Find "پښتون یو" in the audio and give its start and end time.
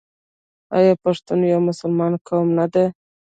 1.03-1.59